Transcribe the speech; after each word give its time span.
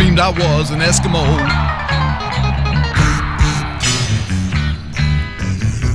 Dreamed 0.00 0.18
I 0.18 0.30
was 0.30 0.70
an 0.70 0.80
Eskimo. 0.80 1.22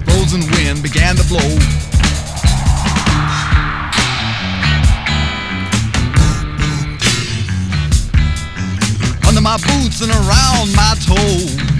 Frozen 0.05 0.41
wind 0.51 0.83
began 0.83 1.15
to 1.15 1.23
blow. 1.23 1.39
Under 9.27 9.41
my 9.41 9.57
boots 9.57 10.01
and 10.01 10.11
around 10.11 10.75
my 10.75 10.95
toe. 11.03 11.71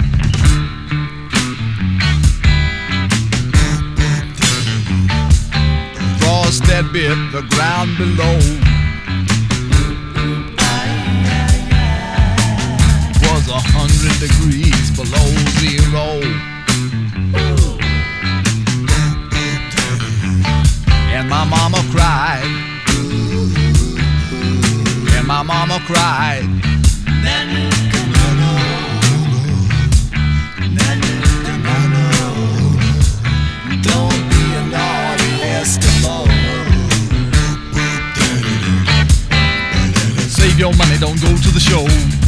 That 6.66 6.90
bit 6.92 7.16
the 7.32 7.42
ground 7.54 7.96
below. 7.96 8.75
Degrees 14.28 14.90
below 14.90 15.28
zero. 15.60 16.20
And 21.16 21.28
my 21.28 21.44
mama 21.44 21.80
cried. 21.92 22.50
And 25.16 25.26
my 25.26 25.42
mama 25.42 25.78
cried. 25.86 26.44
Don't 33.82 34.22
be 34.30 34.44
a 34.54 34.62
naughty 34.74 35.32
Eskimo. 35.54 36.26
Save 40.28 40.58
your 40.58 40.74
money, 40.74 40.98
don't 40.98 41.20
go 41.20 41.28
to 41.28 41.50
the 41.52 41.60
show. 41.60 42.25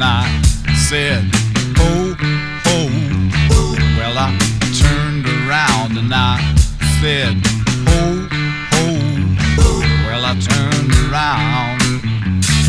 and 0.00 0.08
I 0.08 0.42
said, 0.88 1.24
ho, 1.76 2.14
ho. 2.64 2.88
Well, 3.98 4.16
I 4.16 4.32
turned 4.80 5.26
around 5.26 5.98
and 5.98 6.10
I 6.14 6.40
said, 7.00 7.36
ho, 7.86 8.26
ho. 8.72 8.86
Well, 10.06 10.24
I 10.24 10.34
turned 10.40 10.92
around 11.04 11.82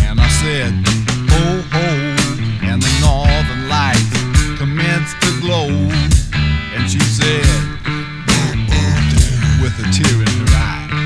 and 0.03 0.19
I 0.19 0.27
said, 0.43 0.73
ho, 1.31 1.63
ho. 1.71 1.87
And 2.67 2.81
the 2.81 2.93
northern 2.99 3.69
lights 3.69 4.11
commenced 4.57 5.15
to 5.21 5.31
glow. 5.39 5.69
And 6.75 6.89
she 6.89 6.99
said, 6.99 7.45
with 9.61 9.79
a 9.79 9.87
tear 9.93 10.19
in 10.19 10.27
her 10.27 10.55
eye. 10.57 11.00